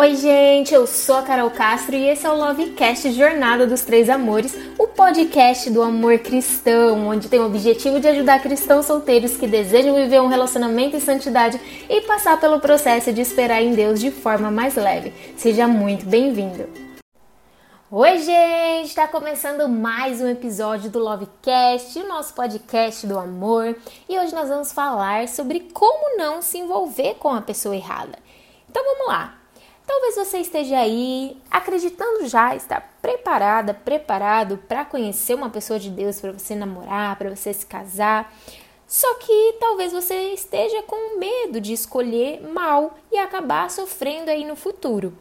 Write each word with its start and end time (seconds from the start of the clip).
Oi, 0.00 0.14
gente, 0.14 0.72
eu 0.72 0.86
sou 0.86 1.16
a 1.16 1.22
Carol 1.22 1.50
Castro 1.50 1.96
e 1.96 2.08
esse 2.08 2.24
é 2.24 2.30
o 2.30 2.36
Lovecast 2.36 3.10
Jornada 3.10 3.66
dos 3.66 3.80
Três 3.80 4.08
Amores, 4.08 4.56
o 4.78 4.86
podcast 4.86 5.68
do 5.70 5.82
amor 5.82 6.20
cristão, 6.20 7.08
onde 7.08 7.28
tem 7.28 7.40
o 7.40 7.46
objetivo 7.46 7.98
de 7.98 8.06
ajudar 8.06 8.40
cristãos 8.40 8.86
solteiros 8.86 9.36
que 9.36 9.48
desejam 9.48 9.96
viver 9.96 10.20
um 10.20 10.28
relacionamento 10.28 10.94
em 10.94 11.00
santidade 11.00 11.60
e 11.90 12.00
passar 12.02 12.38
pelo 12.38 12.60
processo 12.60 13.12
de 13.12 13.22
esperar 13.22 13.60
em 13.60 13.74
Deus 13.74 13.98
de 13.98 14.12
forma 14.12 14.52
mais 14.52 14.76
leve. 14.76 15.12
Seja 15.36 15.66
muito 15.66 16.06
bem-vindo! 16.06 16.68
Oi, 17.90 18.18
gente! 18.18 18.86
Está 18.86 19.08
começando 19.08 19.68
mais 19.68 20.20
um 20.20 20.28
episódio 20.28 20.90
do 20.90 21.00
Lovecast, 21.00 21.98
o 21.98 22.06
nosso 22.06 22.34
podcast 22.34 23.04
do 23.04 23.18
amor, 23.18 23.74
e 24.08 24.16
hoje 24.16 24.32
nós 24.32 24.48
vamos 24.48 24.70
falar 24.70 25.26
sobre 25.26 25.58
como 25.74 26.16
não 26.16 26.40
se 26.40 26.56
envolver 26.56 27.14
com 27.14 27.30
a 27.30 27.40
pessoa 27.40 27.74
errada. 27.74 28.16
Então 28.70 28.84
vamos 28.84 29.08
lá! 29.08 29.37
Talvez 29.88 30.16
você 30.16 30.40
esteja 30.40 30.78
aí 30.78 31.34
acreditando 31.50 32.28
já 32.28 32.54
estar 32.54 32.94
preparada, 33.00 33.72
preparado 33.72 34.58
para 34.68 34.84
conhecer 34.84 35.32
uma 35.32 35.48
pessoa 35.48 35.78
de 35.78 35.88
Deus, 35.88 36.20
para 36.20 36.30
você 36.30 36.54
namorar, 36.54 37.16
para 37.16 37.34
você 37.34 37.54
se 37.54 37.64
casar. 37.64 38.30
Só 38.86 39.14
que 39.14 39.54
talvez 39.58 39.90
você 39.90 40.34
esteja 40.34 40.82
com 40.82 41.18
medo 41.18 41.58
de 41.58 41.72
escolher 41.72 42.42
mal 42.42 42.98
e 43.10 43.16
acabar 43.16 43.70
sofrendo 43.70 44.30
aí 44.30 44.44
no 44.44 44.56
futuro. 44.56 45.16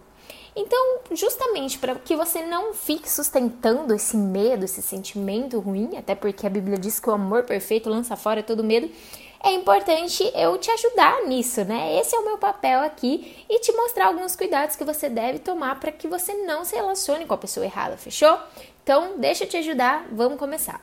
Então, 0.54 1.00
justamente 1.14 1.80
para 1.80 1.96
que 1.96 2.18
você 2.18 2.42
não 2.42 2.74
fique 2.74 3.10
sustentando 3.10 3.94
esse 3.94 4.18
medo, 4.18 4.66
esse 4.66 4.82
sentimento 4.82 5.60
ruim, 5.60 5.96
até 5.96 6.14
porque 6.14 6.46
a 6.46 6.50
Bíblia 6.50 6.78
diz 6.78 7.00
que 7.00 7.10
o 7.10 7.14
amor 7.14 7.44
perfeito 7.44 7.90
lança 7.90 8.18
fora 8.18 8.44
todo 8.44 8.66
medo, 8.66 8.90
é 9.44 9.52
importante 9.52 10.24
eu 10.36 10.58
te 10.58 10.70
ajudar 10.72 11.24
nisso, 11.26 11.64
né? 11.64 12.00
Esse 12.00 12.16
é 12.16 12.20
o 12.20 12.26
meu 12.26 12.38
papel 12.38 12.82
aqui 12.82 13.46
e 13.50 13.60
te 13.60 13.72
mostrar 13.72 14.08
alguns 14.08 14.36
cuidados 14.36 14.76
que 14.76 14.84
você 14.84 15.10
deve 15.10 15.40
tomar 15.40 15.80
para 15.80 15.92
que 15.92 16.08
você 16.08 16.34
não 16.34 16.66
se 16.66 16.76
relacione 16.76 17.26
com 17.26 17.34
a 17.34 17.38
pessoa 17.38 17.66
errada, 17.66 17.98
fechou? 17.98 18.38
Então, 18.84 19.18
deixa 19.18 19.44
eu 19.44 19.50
te 19.50 19.58
ajudar, 19.58 20.08
vamos 20.12 20.40
começar. 20.40 20.82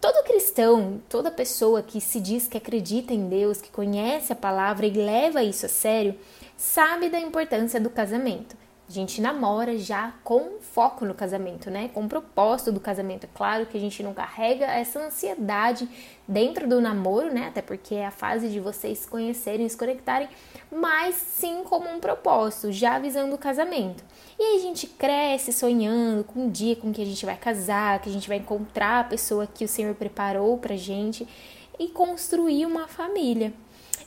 Todo 0.00 0.24
cristão, 0.24 1.00
toda 1.08 1.30
pessoa 1.30 1.82
que 1.82 2.00
se 2.00 2.20
diz 2.20 2.48
que 2.48 2.56
acredita 2.56 3.14
em 3.14 3.28
Deus, 3.28 3.60
que 3.60 3.70
conhece 3.70 4.32
a 4.32 4.36
palavra 4.36 4.86
e 4.86 4.90
leva 4.90 5.44
isso 5.44 5.66
a 5.66 5.68
sério, 5.68 6.18
sabe 6.56 7.08
da 7.08 7.20
importância 7.20 7.80
do 7.80 7.90
casamento. 7.90 8.56
A 8.92 8.94
gente 8.94 9.22
namora 9.22 9.78
já 9.78 10.12
com 10.22 10.58
foco 10.60 11.06
no 11.06 11.14
casamento, 11.14 11.70
né? 11.70 11.88
Com 11.94 12.04
o 12.04 12.08
propósito 12.08 12.70
do 12.70 12.78
casamento. 12.78 13.24
É 13.24 13.28
claro 13.32 13.64
que 13.64 13.78
a 13.78 13.80
gente 13.80 14.02
não 14.02 14.12
carrega 14.12 14.66
essa 14.66 15.00
ansiedade 15.00 15.88
dentro 16.28 16.68
do 16.68 16.78
namoro, 16.78 17.32
né? 17.32 17.46
Até 17.48 17.62
porque 17.62 17.94
é 17.94 18.04
a 18.04 18.10
fase 18.10 18.50
de 18.50 18.60
vocês 18.60 18.98
se 18.98 19.08
conhecerem, 19.08 19.66
se 19.66 19.78
conectarem, 19.78 20.28
mas 20.70 21.14
sim 21.14 21.62
como 21.64 21.88
um 21.88 22.00
propósito, 22.00 22.70
já 22.70 22.98
visando 22.98 23.34
o 23.34 23.38
casamento. 23.38 24.04
E 24.38 24.42
aí 24.42 24.56
a 24.58 24.60
gente 24.60 24.86
cresce 24.86 25.54
sonhando 25.54 26.22
com 26.24 26.48
o 26.48 26.50
dia 26.50 26.76
com 26.76 26.92
que 26.92 27.00
a 27.00 27.06
gente 27.06 27.24
vai 27.24 27.38
casar, 27.38 27.98
que 27.98 28.10
a 28.10 28.12
gente 28.12 28.28
vai 28.28 28.36
encontrar 28.36 29.00
a 29.00 29.04
pessoa 29.04 29.46
que 29.46 29.64
o 29.64 29.68
Senhor 29.68 29.94
preparou 29.94 30.58
pra 30.58 30.76
gente 30.76 31.26
e 31.78 31.88
construir 31.88 32.66
uma 32.66 32.86
família. 32.86 33.54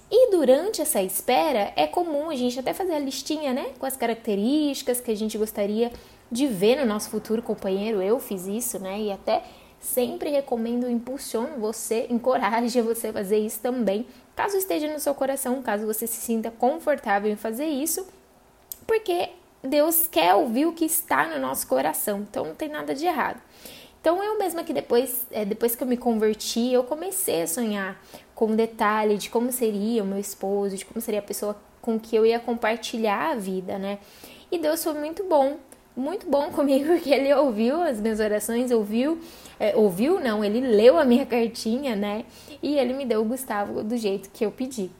E 0.09 0.30
durante 0.30 0.81
essa 0.81 1.02
espera, 1.02 1.73
é 1.75 1.88
comum 1.88 2.30
a 2.30 2.36
gente 2.36 2.59
até 2.59 2.73
fazer 2.73 2.94
a 2.94 3.00
listinha, 3.00 3.53
né, 3.53 3.72
com 3.80 3.86
as 3.86 3.98
características 3.98 5.02
que 5.02 5.11
a 5.11 5.16
gente 5.16 5.38
gostaria 5.38 5.92
de 6.31 6.48
ver 6.48 6.78
no 6.78 6.86
nosso 6.86 7.09
futuro 7.09 7.42
companheiro. 7.42 8.02
Eu 8.02 8.20
fiz 8.20 8.45
isso, 8.45 8.78
né, 8.80 9.00
e 9.00 9.11
até 9.11 9.44
sempre 9.80 10.30
recomendo, 10.30 10.89
impulsiono 10.89 11.59
você, 11.59 12.08
encoraje 12.09 12.81
você 12.81 13.08
a 13.08 13.14
fazer 13.14 13.39
isso 13.39 13.59
também, 13.59 14.06
caso 14.36 14.58
esteja 14.58 14.92
no 14.92 15.00
seu 15.00 15.14
coração, 15.14 15.61
caso 15.61 15.86
você 15.86 16.06
se 16.06 16.22
sinta 16.22 16.52
confortável 16.52 17.31
em 17.31 17.36
fazer 17.36 17.67
isso, 17.67 18.06
porque 18.86 19.30
Deus 19.64 20.08
quer 20.08 20.36
ouvir 20.36 20.67
o 20.67 20.73
que 20.73 20.86
está 20.86 21.28
no 21.28 21.39
nosso 21.39 21.67
coração, 21.67 22.20
então 22.30 22.45
não 22.45 22.56
tem 22.56 22.70
nada 22.70 22.94
de 22.94 23.06
errado. 23.06 23.42
Então 24.02 24.23
eu 24.23 24.38
mesma 24.38 24.64
que 24.64 24.72
depois, 24.72 25.26
é, 25.31 25.44
depois 25.44 25.76
que 25.76 25.81
eu 25.81 25.88
me 25.88 25.98
converti, 25.98 26.72
eu 26.72 26.83
comecei 26.83 27.42
a 27.42 27.48
sonhar 27.48 27.99
com 28.36 28.54
detalhe 28.54 29.18
de 29.18 29.30
como 29.30 29.52
seria 29.52 30.04
o 30.04 30.06
meu 30.06 30.20
esposo, 30.20 30.76
de 30.76 30.86
como 30.86 31.00
seria 31.00 31.22
a 31.22 31.23
pessoa 31.23 31.56
com 31.82 31.98
que 31.98 32.16
eu 32.16 32.26
ia 32.26 32.40
compartilhar 32.40 33.32
a 33.32 33.36
vida, 33.36 33.80
né? 33.80 33.98
E 34.52 34.60
Deus 34.60 34.84
foi 34.84 34.94
muito 34.94 35.23
bom, 35.23 35.58
muito 35.96 36.30
bom 36.30 36.52
comigo, 36.52 36.86
porque 36.86 37.10
ele 37.10 37.34
ouviu 37.34 37.82
as 37.82 38.00
minhas 38.00 38.20
orações, 38.20 38.72
ouviu, 38.72 39.18
é, 39.58 39.76
ouviu 39.76 40.20
não, 40.20 40.44
ele 40.44 40.60
leu 40.60 41.00
a 41.00 41.06
minha 41.06 41.26
cartinha, 41.28 41.96
né? 41.96 42.26
E 42.62 42.78
ele 42.78 42.94
me 42.94 43.06
deu 43.06 43.22
o 43.22 43.26
Gustavo 43.26 43.84
do 43.84 43.96
jeito 43.96 44.30
que 44.30 44.46
eu 44.46 44.52
pedi. 44.52 44.92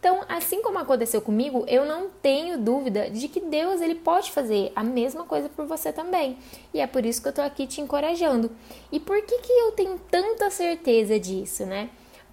Então, 0.00 0.24
assim 0.28 0.60
como 0.62 0.80
aconteceu 0.80 1.22
comigo, 1.22 1.64
eu 1.68 1.84
não 1.84 2.08
tenho 2.20 2.58
dúvida 2.58 3.08
de 3.08 3.28
que 3.28 3.38
Deus 3.38 3.80
ele 3.80 3.94
pode 3.94 4.32
fazer 4.32 4.72
a 4.74 4.82
mesma 4.82 5.24
coisa 5.24 5.48
por 5.48 5.64
você 5.64 5.92
também. 5.92 6.36
E 6.74 6.80
é 6.80 6.88
por 6.88 7.06
isso 7.06 7.22
que 7.22 7.28
eu 7.28 7.32
tô 7.32 7.40
aqui 7.40 7.68
te 7.68 7.80
encorajando. 7.80 8.50
E 8.90 8.98
por 8.98 9.22
que 9.22 9.38
que 9.38 9.52
eu 9.52 9.70
tenho 9.70 10.00
tanta 10.10 10.50
certeza 10.50 11.20
disso, 11.20 11.64
né? 11.64 11.88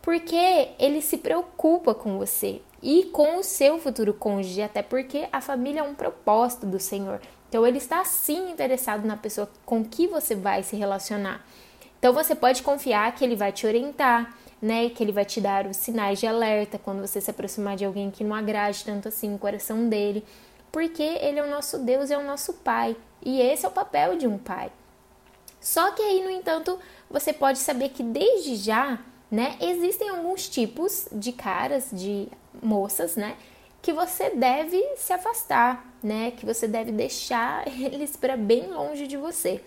Porque 0.09 0.69
ele 0.79 1.03
se 1.03 1.19
preocupa 1.19 1.93
com 1.93 2.17
você 2.17 2.63
e 2.81 3.03
com 3.13 3.37
o 3.37 3.43
seu 3.43 3.77
futuro 3.77 4.11
cônjuge, 4.11 4.59
até 4.59 4.81
porque 4.81 5.29
a 5.31 5.39
família 5.39 5.81
é 5.81 5.83
um 5.83 5.93
propósito 5.93 6.65
do 6.65 6.79
Senhor. 6.79 7.21
Então 7.47 7.63
ele 7.63 7.77
está 7.77 8.03
sim 8.03 8.49
interessado 8.49 9.05
na 9.05 9.15
pessoa 9.15 9.47
com 9.63 9.85
que 9.85 10.07
você 10.07 10.33
vai 10.33 10.63
se 10.63 10.75
relacionar. 10.75 11.45
Então 11.99 12.11
você 12.11 12.33
pode 12.33 12.63
confiar 12.63 13.13
que 13.13 13.23
ele 13.23 13.35
vai 13.35 13.51
te 13.51 13.67
orientar, 13.67 14.35
né? 14.59 14.89
Que 14.89 15.03
ele 15.03 15.11
vai 15.11 15.25
te 15.25 15.39
dar 15.39 15.67
os 15.67 15.77
sinais 15.77 16.19
de 16.19 16.25
alerta 16.25 16.79
quando 16.79 17.01
você 17.01 17.21
se 17.21 17.29
aproximar 17.29 17.75
de 17.75 17.85
alguém 17.85 18.09
que 18.09 18.23
não 18.23 18.35
agrade 18.35 18.83
tanto 18.83 19.09
assim 19.09 19.35
o 19.35 19.37
coração 19.37 19.87
dele, 19.89 20.25
porque 20.71 21.03
ele 21.03 21.37
é 21.37 21.43
o 21.43 21.51
nosso 21.51 21.77
Deus, 21.77 22.09
é 22.09 22.17
o 22.17 22.25
nosso 22.25 22.53
Pai, 22.53 22.97
e 23.23 23.39
esse 23.39 23.63
é 23.63 23.69
o 23.69 23.71
papel 23.71 24.17
de 24.17 24.25
um 24.25 24.39
pai. 24.39 24.71
Só 25.61 25.91
que 25.91 26.01
aí, 26.01 26.23
no 26.23 26.31
entanto, 26.31 26.79
você 27.09 27.31
pode 27.31 27.59
saber 27.59 27.89
que 27.89 28.01
desde 28.01 28.55
já, 28.55 28.97
né, 29.31 29.55
existem 29.59 30.09
alguns 30.09 30.49
tipos 30.49 31.07
de 31.11 31.31
caras, 31.31 31.89
de 31.91 32.27
moças, 32.61 33.15
né, 33.15 33.35
que 33.81 33.93
você 33.93 34.31
deve 34.31 34.81
se 34.97 35.13
afastar, 35.13 35.85
né, 36.03 36.31
que 36.31 36.45
você 36.45 36.67
deve 36.67 36.91
deixar 36.91 37.67
eles 37.79 38.15
para 38.15 38.35
bem 38.35 38.67
longe 38.67 39.07
de 39.07 39.17
você. 39.17 39.61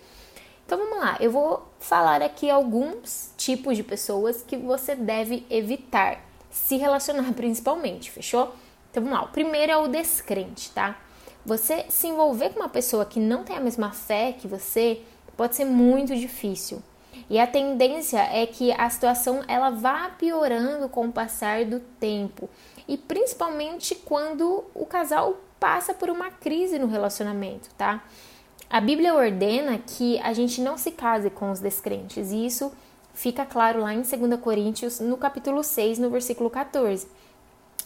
Então 0.65 0.77
vamos 0.77 0.99
lá, 0.99 1.17
eu 1.19 1.31
vou 1.31 1.67
falar 1.79 2.21
aqui 2.21 2.49
alguns 2.49 3.31
tipos 3.37 3.75
de 3.75 3.83
pessoas 3.83 4.41
que 4.41 4.55
você 4.55 4.95
deve 4.95 5.45
evitar 5.49 6.21
se 6.49 6.77
relacionar 6.77 7.31
principalmente, 7.35 8.11
fechou? 8.11 8.53
Então 8.91 9.03
vamos 9.03 9.17
lá, 9.17 9.25
o 9.25 9.29
primeiro 9.29 9.71
é 9.71 9.77
o 9.77 9.87
descrente, 9.87 10.71
tá? 10.71 10.99
Você 11.45 11.85
se 11.89 12.07
envolver 12.07 12.51
com 12.51 12.61
uma 12.61 12.69
pessoa 12.69 13.05
que 13.05 13.19
não 13.19 13.43
tem 13.43 13.57
a 13.57 13.59
mesma 13.59 13.91
fé 13.91 14.33
que 14.33 14.47
você 14.47 15.01
pode 15.35 15.55
ser 15.55 15.65
muito 15.65 16.15
difícil. 16.15 16.81
E 17.29 17.39
a 17.39 17.47
tendência 17.47 18.19
é 18.19 18.45
que 18.45 18.71
a 18.71 18.89
situação 18.89 19.43
ela 19.47 19.69
vá 19.69 20.09
piorando 20.09 20.89
com 20.89 21.07
o 21.07 21.11
passar 21.11 21.65
do 21.65 21.79
tempo, 21.79 22.49
e 22.87 22.97
principalmente 22.97 23.95
quando 23.95 24.63
o 24.73 24.85
casal 24.85 25.37
passa 25.59 25.93
por 25.93 26.09
uma 26.09 26.29
crise 26.29 26.77
no 26.77 26.87
relacionamento, 26.87 27.69
tá? 27.77 28.03
A 28.69 28.81
Bíblia 28.81 29.13
ordena 29.13 29.77
que 29.77 30.19
a 30.19 30.33
gente 30.33 30.59
não 30.59 30.77
se 30.77 30.91
case 30.91 31.29
com 31.29 31.51
os 31.51 31.59
descrentes, 31.59 32.31
e 32.31 32.45
isso 32.45 32.71
fica 33.13 33.45
claro 33.45 33.81
lá 33.81 33.93
em 33.93 34.01
2 34.01 34.39
Coríntios, 34.41 34.99
no 34.99 35.15
capítulo 35.15 35.63
6, 35.63 35.99
no 35.99 36.09
versículo 36.09 36.49
14. 36.49 37.07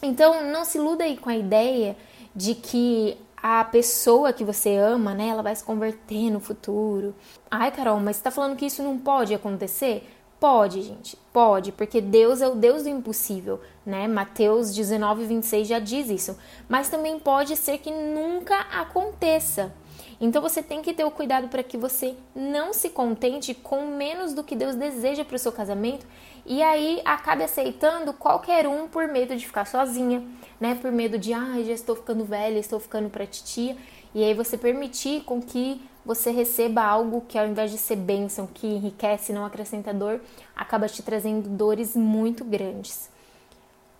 Então, 0.01 0.49
não 0.51 0.63
se 0.63 0.77
iluda 0.77 1.03
aí 1.03 1.17
com 1.17 1.29
a 1.29 1.35
ideia 1.35 1.97
de 2.35 2.55
que 2.55 3.17
a 3.41 3.63
pessoa 3.63 4.33
que 4.33 4.43
você 4.43 4.75
ama, 4.75 5.13
né, 5.13 5.27
ela 5.27 5.43
vai 5.43 5.55
se 5.55 5.63
converter 5.63 6.31
no 6.31 6.39
futuro. 6.39 7.13
Ai, 7.49 7.71
Carol, 7.71 7.99
mas 7.99 8.17
você 8.17 8.23
tá 8.23 8.31
falando 8.31 8.55
que 8.55 8.65
isso 8.65 8.81
não 8.81 8.97
pode 8.97 9.33
acontecer? 9.33 10.09
Pode, 10.39 10.81
gente, 10.83 11.17
pode, 11.33 11.71
porque 11.71 11.99
Deus 11.99 12.41
é 12.41 12.47
o 12.47 12.55
Deus 12.55 12.83
do 12.83 12.89
impossível, 12.89 13.59
né? 13.83 14.07
Mateus 14.07 14.73
19, 14.73 15.25
26 15.25 15.67
já 15.67 15.79
diz 15.79 16.09
isso. 16.09 16.37
Mas 16.69 16.89
também 16.89 17.17
pode 17.17 17.55
ser 17.55 17.79
que 17.79 17.89
nunca 17.89 18.59
aconteça. 18.71 19.73
Então 20.19 20.41
você 20.41 20.63
tem 20.63 20.81
que 20.81 20.93
ter 20.93 21.03
o 21.03 21.11
cuidado 21.11 21.47
para 21.47 21.61
que 21.61 21.77
você 21.77 22.15
não 22.35 22.73
se 22.73 22.89
contente 22.89 23.53
com 23.53 23.85
menos 23.85 24.33
do 24.33 24.43
que 24.43 24.55
Deus 24.55 24.75
deseja 24.75 25.23
para 25.23 25.35
o 25.35 25.39
seu 25.39 25.51
casamento 25.51 26.05
e 26.43 26.63
aí 26.63 27.01
acabe 27.03 27.43
aceitando 27.43 28.13
qualquer 28.13 28.67
um 28.67 28.87
por 28.87 29.07
medo 29.07 29.35
de 29.35 29.45
ficar 29.45 29.65
sozinha, 29.65 30.23
né? 30.59 30.75
Por 30.81 30.91
medo 30.91 31.19
de, 31.19 31.33
ah, 31.33 31.61
já 31.63 31.73
estou 31.73 31.95
ficando 31.95 32.23
velha, 32.23 32.57
estou 32.57 32.79
ficando 32.79 33.09
para 33.09 33.27
titia. 33.27 33.75
E 34.15 34.23
aí 34.23 34.33
você 34.33 34.57
permitir 34.57 35.23
com 35.23 35.41
que 35.41 35.81
você 36.05 36.31
receba 36.31 36.81
algo 36.81 37.25
que 37.27 37.37
ao 37.37 37.45
invés 37.45 37.69
de 37.69 37.77
ser 37.77 37.97
bênção, 37.97 38.47
que 38.47 38.65
enriquece, 38.65 39.33
não 39.33 39.45
acrescenta 39.45 39.93
dor, 39.93 40.21
acaba 40.55 40.87
te 40.87 41.03
trazendo 41.03 41.49
dores 41.49 41.97
muito 41.97 42.45
grandes. 42.45 43.09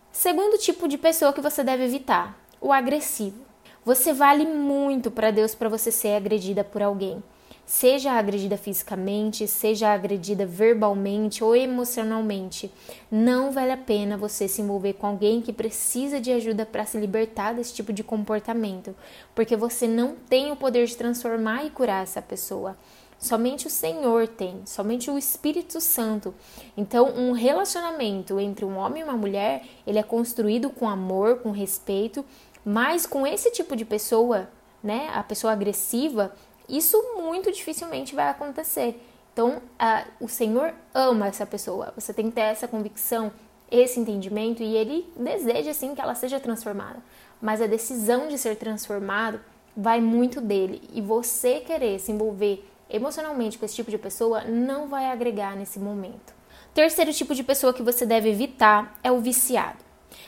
Segundo 0.10 0.58
tipo 0.58 0.88
de 0.88 0.98
pessoa 0.98 1.34
que 1.34 1.42
você 1.42 1.64
deve 1.66 1.84
evitar, 1.84 2.40
o 2.62 2.72
agressivo. 2.72 3.47
Você 3.88 4.12
vale 4.12 4.45
muito 4.45 5.10
para 5.10 5.31
Deus 5.31 5.56
para 5.56 5.69
você 5.69 5.94
ser 5.94 6.18
agredida 6.18 6.62
por 6.62 6.84
alguém. 6.84 7.24
seja 7.66 8.12
agredida 8.12 8.57
fisicamente, 8.57 9.48
seja 9.48 9.94
agredida 9.94 10.45
verbalmente 10.45 11.42
ou 11.42 11.56
emocionalmente, 11.56 12.69
não 13.10 13.50
vale 13.50 13.72
a 13.72 13.78
pena 13.78 14.18
você 14.18 14.45
se 14.45 14.62
envolver 14.62 14.94
com 14.94 15.07
alguém 15.07 15.42
que 15.42 15.54
precisa 15.54 16.19
de 16.19 16.34
ajuda 16.34 16.66
para 16.66 16.86
se 16.86 16.98
libertar 16.98 17.54
desse 17.54 17.74
tipo 17.74 17.94
de 17.94 18.04
comportamento, 18.04 18.94
porque 19.34 19.56
você 19.56 19.88
não 19.88 20.16
tem 20.16 20.51
o 20.51 20.56
poder 20.57 20.86
de 20.86 20.98
transformar 20.98 21.66
e 21.66 21.69
curar 21.69 22.04
essa 22.04 22.22
pessoa. 22.22 22.75
Somente 23.19 23.66
o 23.66 23.69
Senhor 23.69 24.28
tem, 24.28 24.62
somente 24.63 25.10
o 25.10 25.18
Espírito 25.18 25.81
Santo. 25.81 26.36
Então, 26.78 27.10
um 27.16 27.31
relacionamento 27.31 28.40
entre 28.40 28.63
um 28.63 28.78
homem 28.78 29.01
e 29.01 29.04
uma 29.04 29.18
mulher, 29.18 29.66
ele 29.88 29.98
é 29.98 30.04
construído 30.04 30.69
com 30.69 30.88
amor, 30.88 31.40
com 31.40 31.50
respeito, 31.50 32.24
mas 32.69 33.06
com 33.06 33.25
esse 33.25 33.50
tipo 33.50 33.78
de 33.78 33.86
pessoa, 33.86 34.50
né, 34.84 35.10
a 35.14 35.24
pessoa 35.24 35.54
agressiva, 35.54 36.36
isso 36.68 37.02
muito 37.16 37.50
dificilmente 37.50 38.14
vai 38.14 38.28
acontecer. 38.28 39.02
Então, 39.31 39.62
a, 39.80 40.04
o 40.19 40.28
Senhor 40.28 40.74
ama 40.94 41.28
essa 41.28 41.46
pessoa. 41.46 41.94
Você 41.96 42.14
tem 42.14 42.25
que 42.25 42.34
ter 42.34 42.42
essa 42.42 42.68
convicção, 42.68 43.31
esse 43.72 44.02
entendimento 44.02 44.62
e 44.62 44.75
ele 44.75 45.10
deseja 45.16 45.74
sim 45.74 45.96
que 45.96 46.02
ela 46.02 46.14
seja 46.14 46.42
transformada. 46.42 47.02
Mas 47.42 47.62
a 47.62 47.68
decisão 47.68 48.28
de 48.28 48.38
ser 48.38 48.58
transformado 48.58 49.40
vai 49.74 50.02
muito 50.02 50.42
dele 50.42 50.81
e 50.92 51.00
você 51.00 51.62
querer 51.62 51.98
se 52.00 52.12
envolver 52.12 52.69
emocionalmente 52.90 53.58
com 53.58 53.64
esse 53.64 53.75
tipo 53.75 53.90
de 53.90 53.98
pessoa 53.98 54.42
não 54.42 54.90
vai 54.90 55.06
agregar 55.06 55.56
nesse 55.56 55.80
momento. 55.80 56.36
Terceiro 56.74 57.14
tipo 57.14 57.34
de 57.34 57.46
pessoa 57.46 57.74
que 57.74 57.81
você 57.81 58.06
deve 58.06 58.30
evitar 58.30 59.00
é 59.02 59.10
o 59.10 59.22
viciado 59.22 59.87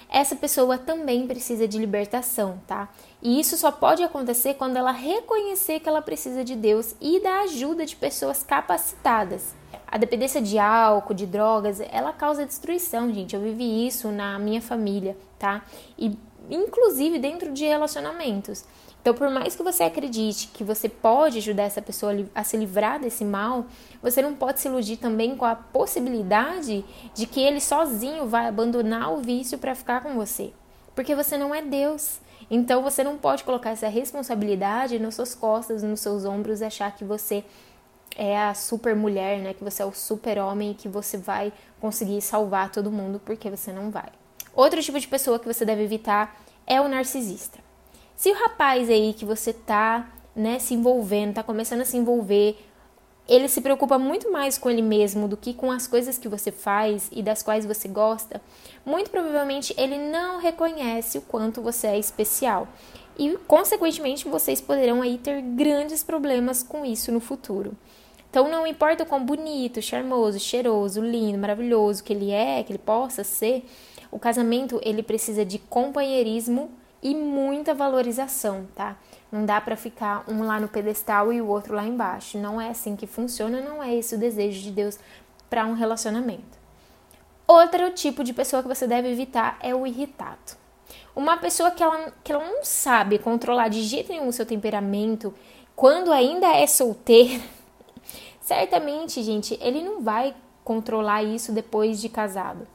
essa 0.09 0.35
pessoa 0.35 0.77
também 0.77 1.27
precisa 1.27 1.67
de 1.67 1.77
libertação, 1.77 2.59
tá? 2.67 2.89
E 3.21 3.39
isso 3.39 3.57
só 3.57 3.71
pode 3.71 4.03
acontecer 4.03 4.55
quando 4.55 4.77
ela 4.77 4.91
reconhecer 4.91 5.79
que 5.79 5.89
ela 5.89 6.01
precisa 6.01 6.43
de 6.43 6.55
Deus 6.55 6.95
e 6.99 7.19
da 7.19 7.41
ajuda 7.41 7.85
de 7.85 7.95
pessoas 7.95 8.43
capacitadas. 8.43 9.53
A 9.87 9.97
dependência 9.97 10.41
de 10.41 10.57
álcool, 10.57 11.13
de 11.13 11.25
drogas, 11.25 11.79
ela 11.79 12.13
causa 12.13 12.45
destruição, 12.45 13.13
gente. 13.13 13.35
Eu 13.35 13.41
vivi 13.41 13.87
isso 13.87 14.09
na 14.09 14.37
minha 14.37 14.61
família, 14.61 15.17
tá? 15.37 15.63
E 15.97 16.15
inclusive 16.49 17.19
dentro 17.19 17.51
de 17.51 17.65
relacionamentos. 17.65 18.65
Então, 19.01 19.13
por 19.13 19.29
mais 19.29 19.55
que 19.55 19.63
você 19.63 19.83
acredite 19.83 20.49
que 20.49 20.63
você 20.63 20.89
pode 20.89 21.37
ajudar 21.37 21.63
essa 21.63 21.81
pessoa 21.81 22.11
a 22.35 22.43
se 22.43 22.57
livrar 22.57 22.99
desse 22.99 23.23
mal, 23.23 23.65
você 24.01 24.21
não 24.21 24.35
pode 24.35 24.59
se 24.59 24.67
iludir 24.67 24.97
também 24.97 25.37
com 25.37 25.45
a 25.45 25.55
possibilidade 25.55 26.83
de 27.13 27.25
que 27.25 27.39
ele 27.39 27.61
sozinho 27.61 28.27
vai 28.27 28.47
abandonar 28.47 29.13
o 29.13 29.21
vício 29.21 29.57
para 29.57 29.73
ficar 29.73 30.01
com 30.01 30.15
você. 30.15 30.51
Porque 30.93 31.15
você 31.15 31.37
não 31.37 31.55
é 31.55 31.61
Deus. 31.61 32.19
Então, 32.51 32.83
você 32.83 33.03
não 33.03 33.17
pode 33.17 33.43
colocar 33.45 33.69
essa 33.69 33.87
responsabilidade 33.87 34.99
nas 34.99 35.15
suas 35.15 35.33
costas, 35.33 35.81
nos 35.81 36.01
seus 36.01 36.25
ombros 36.25 36.61
achar 36.61 36.93
que 36.93 37.05
você 37.05 37.45
é 38.17 38.37
a 38.37 38.53
super 38.53 38.95
mulher, 38.97 39.39
né? 39.39 39.53
Que 39.53 39.63
você 39.63 39.81
é 39.81 39.85
o 39.85 39.93
super 39.93 40.39
homem 40.39 40.71
e 40.71 40.75
que 40.75 40.89
você 40.89 41.17
vai 41.17 41.53
conseguir 41.79 42.21
salvar 42.21 42.69
todo 42.69 42.91
mundo, 42.91 43.21
porque 43.23 43.49
você 43.49 43.71
não 43.71 43.89
vai. 43.89 44.18
Outro 44.53 44.81
tipo 44.81 44.99
de 44.99 45.07
pessoa 45.07 45.39
que 45.39 45.47
você 45.47 45.65
deve 45.65 45.83
evitar 45.83 46.39
é 46.65 46.79
o 46.79 46.87
narcisista. 46.87 47.59
Se 48.15 48.29
o 48.29 48.35
rapaz 48.35 48.89
aí 48.89 49.13
que 49.13 49.25
você 49.25 49.53
tá, 49.53 50.11
né, 50.35 50.59
se 50.59 50.73
envolvendo, 50.73 51.35
tá 51.35 51.43
começando 51.43 51.81
a 51.81 51.85
se 51.85 51.97
envolver, 51.97 52.57
ele 53.29 53.47
se 53.47 53.61
preocupa 53.61 53.99
muito 53.99 54.31
mais 54.31 54.57
com 54.57 54.69
ele 54.69 54.81
mesmo 54.81 55.27
do 55.27 55.37
que 55.37 55.53
com 55.53 55.71
as 55.71 55.85
coisas 55.85 56.17
que 56.17 56.27
você 56.27 56.51
faz 56.51 57.09
e 57.11 57.21
das 57.21 57.43
quais 57.43 57.65
você 57.65 57.87
gosta, 57.87 58.41
muito 58.83 59.11
provavelmente 59.11 59.73
ele 59.77 59.97
não 59.97 60.39
reconhece 60.39 61.19
o 61.19 61.21
quanto 61.21 61.61
você 61.61 61.87
é 61.87 61.99
especial. 61.99 62.67
E, 63.17 63.37
consequentemente, 63.47 64.27
vocês 64.27 64.59
poderão 64.59 65.01
aí 65.01 65.17
ter 65.17 65.41
grandes 65.41 66.03
problemas 66.03 66.63
com 66.63 66.85
isso 66.85 67.11
no 67.11 67.19
futuro. 67.19 67.73
Então, 68.29 68.49
não 68.49 68.65
importa 68.65 69.03
o 69.03 69.05
quão 69.05 69.23
bonito, 69.25 69.81
charmoso, 69.81 70.39
cheiroso, 70.39 71.01
lindo, 71.01 71.37
maravilhoso 71.37 72.03
que 72.03 72.13
ele 72.13 72.31
é, 72.31 72.63
que 72.63 72.71
ele 72.71 72.79
possa 72.79 73.23
ser, 73.23 73.65
o 74.11 74.19
casamento 74.19 74.79
ele 74.83 75.03
precisa 75.03 75.45
de 75.45 75.59
companheirismo 75.59 76.71
e 77.01 77.15
muita 77.15 77.73
valorização, 77.73 78.67
tá? 78.75 78.97
Não 79.31 79.45
dá 79.45 79.61
para 79.61 79.75
ficar 79.75 80.23
um 80.27 80.43
lá 80.43 80.59
no 80.59 80.67
pedestal 80.67 81.31
e 81.31 81.41
o 81.41 81.47
outro 81.47 81.75
lá 81.75 81.85
embaixo. 81.85 82.37
Não 82.37 82.59
é 82.59 82.69
assim 82.69 82.95
que 82.95 83.07
funciona, 83.07 83.61
não 83.61 83.81
é 83.81 83.95
esse 83.95 84.15
o 84.15 84.17
desejo 84.17 84.61
de 84.61 84.71
Deus 84.71 84.97
para 85.49 85.65
um 85.65 85.73
relacionamento. 85.73 86.57
Outro 87.47 87.91
tipo 87.91 88.23
de 88.23 88.33
pessoa 88.33 88.61
que 88.61 88.67
você 88.67 88.85
deve 88.85 89.09
evitar 89.09 89.57
é 89.61 89.73
o 89.73 89.87
irritado. 89.87 90.57
Uma 91.15 91.37
pessoa 91.37 91.71
que 91.71 91.81
ela, 91.81 92.13
que 92.23 92.31
ela 92.31 92.43
não 92.43 92.63
sabe 92.63 93.17
controlar 93.19 93.67
de 93.67 93.81
jeito 93.81 94.11
nenhum 94.11 94.27
o 94.27 94.33
seu 94.33 94.45
temperamento, 94.45 95.33
quando 95.75 96.11
ainda 96.11 96.47
é 96.47 96.67
solteira, 96.67 97.43
certamente, 98.41 99.23
gente, 99.23 99.57
ele 99.61 99.81
não 99.81 100.01
vai 100.01 100.35
controlar 100.63 101.23
isso 101.23 101.51
depois 101.51 101.99
de 101.99 102.09
casado. 102.09 102.67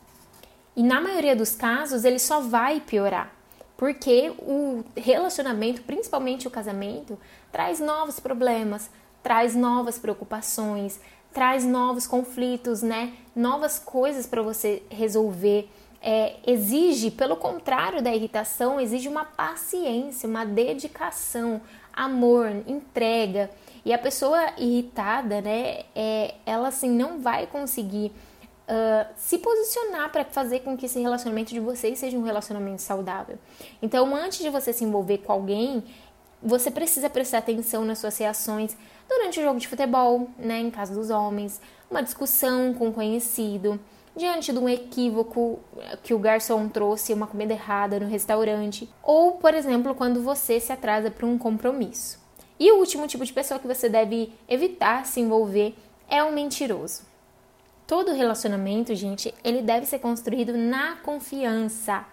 E 0.77 0.83
na 0.83 1.01
maioria 1.01 1.37
dos 1.37 1.55
casos, 1.55 2.05
ele 2.05 2.19
só 2.19 2.41
vai 2.41 2.81
piorar. 2.81 3.33
Porque 3.77 4.33
o 4.39 4.85
relacionamento, 4.97 5.83
principalmente 5.83 6.47
o 6.47 6.51
casamento, 6.51 7.19
traz 7.51 7.81
novos 7.81 8.21
problemas, 8.21 8.91
traz 9.23 9.55
novas 9.55 9.99
preocupações, 9.99 11.01
traz 11.33 11.65
novos 11.65 12.07
conflitos, 12.07 12.83
né? 12.83 13.13
Novas 13.35 13.79
coisas 13.79 14.27
para 14.27 14.43
você 14.43 14.83
resolver. 14.89 15.69
É, 16.01 16.37
exige, 16.47 17.11
pelo 17.11 17.37
contrário 17.37 18.03
da 18.03 18.15
irritação, 18.15 18.81
exige 18.81 19.09
uma 19.09 19.25
paciência, 19.25 20.29
uma 20.29 20.45
dedicação, 20.45 21.61
amor, 21.93 22.51
entrega. 22.67 23.51
E 23.85 23.93
a 23.93 23.99
pessoa 23.99 24.53
irritada, 24.59 25.41
né, 25.41 25.83
é, 25.95 26.35
ela 26.47 26.69
assim 26.69 26.91
não 26.91 27.21
vai 27.21 27.47
conseguir 27.47 28.13
uh, 28.69 29.13
se 29.17 29.39
posicionar 29.39 30.11
para 30.11 30.25
fazer 30.25 30.61
com 30.61 30.77
que 30.77 30.87
esse 30.87 31.01
relacionamento 31.01 31.53
de 31.53 31.61
vocês 31.61 31.99
seja 31.99 32.17
um 32.17 32.23
relacionamento 32.23 32.83
saudável. 32.83 33.39
Então, 33.81 34.15
antes 34.15 34.39
de 34.39 34.51
você 34.51 34.73
se 34.73 34.85
envolver 34.85 35.19
com 35.19 35.33
alguém, 35.33 35.85
você 36.43 36.71
precisa 36.71 37.09
prestar 37.09 37.39
atenção 37.39 37.85
nas 37.85 37.99
suas 37.99 38.17
reações 38.19 38.77
durante 39.09 39.41
o 39.41 39.43
jogo 39.43 39.59
de 39.59 39.69
futebol, 39.69 40.29
né, 40.39 40.61
em 40.61 40.71
caso 40.71 40.95
dos 40.95 41.11
homens, 41.11 41.61
uma 41.91 42.03
discussão 42.03 42.75
com 42.75 42.89
um 42.89 42.93
conhecido, 42.93 43.81
diante 44.17 44.53
de 44.53 44.59
um 44.59 44.69
equívoco 44.69 45.59
que 46.03 46.15
o 46.15 46.19
garçom 46.19 46.69
trouxe 46.69 47.13
uma 47.13 47.27
comida 47.27 47.53
errada 47.53 47.99
no 47.99 48.07
restaurante, 48.07 48.89
ou, 49.03 49.33
por 49.33 49.55
exemplo, 49.55 49.95
quando 49.95 50.23
você 50.23 50.61
se 50.61 50.73
atrasa 50.73 51.11
para 51.11 51.27
um 51.27 51.37
compromisso. 51.37 52.23
E 52.59 52.71
o 52.71 52.77
último 52.77 53.07
tipo 53.07 53.25
de 53.25 53.33
pessoa 53.33 53.59
que 53.59 53.67
você 53.67 53.89
deve 53.89 54.33
evitar 54.49 55.05
se 55.07 55.21
envolver 55.21 55.75
é 56.09 56.23
o 56.23 56.33
mentiroso. 56.33 57.14
Todo 57.87 58.15
relacionamento, 58.15 58.95
gente, 58.95 59.35
ele 59.45 59.61
deve 59.61 59.85
ser 59.85 59.99
construído 59.99 60.57
na 60.57 60.97
confiança. 60.97 62.05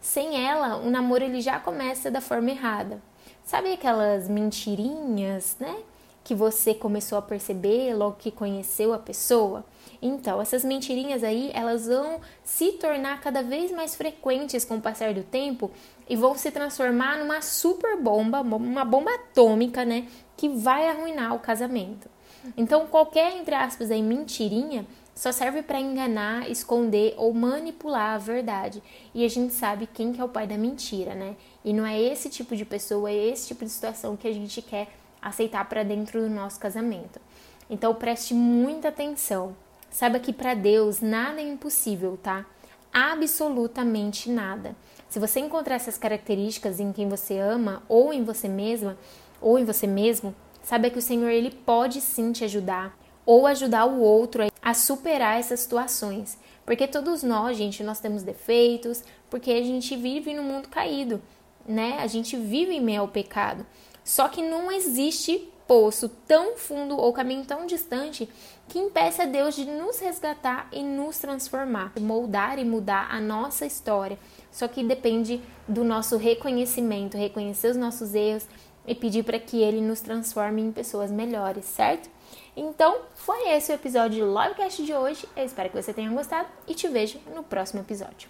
Sem 0.00 0.46
ela, 0.46 0.76
o 0.76 0.90
namoro 0.90 1.24
ele 1.24 1.40
já 1.40 1.58
começa 1.58 2.08
da 2.08 2.20
forma 2.20 2.50
errada. 2.50 3.02
Sabe 3.44 3.72
aquelas 3.72 4.28
mentirinhas, 4.28 5.56
né? 5.58 5.74
Que 6.22 6.36
você 6.36 6.72
começou 6.72 7.18
a 7.18 7.22
perceber 7.22 7.94
logo 7.94 8.16
que 8.18 8.30
conheceu 8.30 8.92
a 8.92 8.98
pessoa? 8.98 9.64
Então, 10.00 10.40
essas 10.40 10.62
mentirinhas 10.62 11.24
aí, 11.24 11.50
elas 11.52 11.86
vão 11.86 12.20
se 12.44 12.72
tornar 12.72 13.20
cada 13.20 13.42
vez 13.42 13.72
mais 13.72 13.96
frequentes 13.96 14.64
com 14.64 14.76
o 14.76 14.80
passar 14.80 15.12
do 15.14 15.24
tempo 15.24 15.68
e 16.08 16.14
vão 16.14 16.36
se 16.36 16.52
transformar 16.52 17.18
numa 17.18 17.42
super 17.42 18.00
bomba, 18.00 18.40
uma 18.40 18.84
bomba 18.84 19.12
atômica, 19.12 19.84
né? 19.84 20.06
Que 20.36 20.48
vai 20.48 20.88
arruinar 20.88 21.34
o 21.34 21.40
casamento. 21.40 22.08
Então, 22.56 22.86
qualquer, 22.86 23.36
entre 23.36 23.54
aspas, 23.54 23.90
aí, 23.90 24.02
mentirinha 24.02 24.86
só 25.18 25.32
serve 25.32 25.62
para 25.62 25.80
enganar, 25.80 26.48
esconder 26.48 27.12
ou 27.16 27.34
manipular 27.34 28.14
a 28.14 28.18
verdade. 28.18 28.80
E 29.12 29.24
a 29.24 29.28
gente 29.28 29.52
sabe 29.52 29.88
quem 29.92 30.12
que 30.12 30.20
é 30.20 30.24
o 30.24 30.28
pai 30.28 30.46
da 30.46 30.56
mentira, 30.56 31.12
né? 31.12 31.34
E 31.64 31.72
não 31.72 31.84
é 31.84 32.00
esse 32.00 32.30
tipo 32.30 32.54
de 32.54 32.64
pessoa, 32.64 33.10
é 33.10 33.26
esse 33.26 33.48
tipo 33.48 33.64
de 33.64 33.70
situação 33.72 34.16
que 34.16 34.28
a 34.28 34.32
gente 34.32 34.62
quer 34.62 34.86
aceitar 35.20 35.68
para 35.68 35.82
dentro 35.82 36.20
do 36.20 36.30
nosso 36.30 36.60
casamento. 36.60 37.20
Então 37.68 37.92
preste 37.96 38.32
muita 38.32 38.90
atenção. 38.90 39.56
Saiba 39.90 40.20
que 40.20 40.32
para 40.32 40.54
Deus 40.54 41.00
nada 41.00 41.40
é 41.40 41.48
impossível, 41.48 42.16
tá? 42.22 42.46
Absolutamente 42.92 44.30
nada. 44.30 44.76
Se 45.08 45.18
você 45.18 45.40
encontrar 45.40 45.74
essas 45.74 45.98
características 45.98 46.78
em 46.78 46.92
quem 46.92 47.08
você 47.08 47.40
ama 47.40 47.82
ou 47.88 48.12
em 48.12 48.22
você 48.22 48.46
mesma 48.46 48.96
ou 49.40 49.58
em 49.58 49.64
você 49.64 49.84
mesmo, 49.84 50.32
saiba 50.62 50.88
que 50.88 50.98
o 50.98 51.02
Senhor 51.02 51.30
ele 51.30 51.50
pode 51.50 52.00
sim 52.00 52.30
te 52.30 52.44
ajudar 52.44 52.96
ou 53.28 53.46
ajudar 53.46 53.84
o 53.84 54.00
outro 54.00 54.42
a 54.42 54.46
superar 54.74 55.38
essas 55.38 55.60
situações. 55.60 56.38
Porque 56.64 56.86
todos 56.86 57.22
nós, 57.22 57.56
gente, 57.56 57.82
nós 57.82 58.00
temos 58.00 58.22
defeitos, 58.22 59.02
porque 59.30 59.50
a 59.50 59.62
gente 59.62 59.96
vive 59.96 60.34
num 60.34 60.42
mundo 60.42 60.68
caído, 60.68 61.22
né? 61.66 61.98
A 62.00 62.06
gente 62.06 62.36
vive 62.36 62.74
em 62.74 62.80
meio 62.80 63.00
ao 63.00 63.08
pecado. 63.08 63.64
Só 64.04 64.28
que 64.28 64.42
não 64.42 64.70
existe 64.70 65.50
poço 65.66 66.08
tão 66.26 66.56
fundo 66.56 66.96
ou 66.96 67.12
caminho 67.12 67.44
tão 67.44 67.66
distante 67.66 68.28
que 68.68 68.78
impeça 68.78 69.26
Deus 69.26 69.54
de 69.54 69.66
nos 69.66 69.98
resgatar 69.98 70.68
e 70.72 70.82
nos 70.82 71.18
transformar, 71.18 71.92
moldar 72.00 72.58
e 72.58 72.64
mudar 72.64 73.08
a 73.10 73.20
nossa 73.20 73.66
história. 73.66 74.18
Só 74.50 74.66
que 74.66 74.82
depende 74.82 75.40
do 75.66 75.84
nosso 75.84 76.16
reconhecimento, 76.16 77.18
reconhecer 77.18 77.68
os 77.68 77.76
nossos 77.76 78.14
erros, 78.14 78.46
e 78.88 78.94
pedir 78.94 79.22
para 79.22 79.38
que 79.38 79.62
ele 79.62 79.82
nos 79.82 80.00
transforme 80.00 80.62
em 80.62 80.72
pessoas 80.72 81.10
melhores, 81.10 81.66
certo? 81.66 82.08
Então, 82.56 83.02
foi 83.14 83.50
esse 83.50 83.70
o 83.70 83.74
episódio 83.76 84.26
do 84.26 84.42
Livecast 84.42 84.84
de 84.84 84.92
hoje. 84.92 85.28
Eu 85.36 85.44
espero 85.44 85.70
que 85.70 85.80
você 85.80 85.92
tenha 85.92 86.10
gostado 86.10 86.48
e 86.66 86.74
te 86.74 86.88
vejo 86.88 87.20
no 87.32 87.44
próximo 87.44 87.80
episódio. 87.80 88.26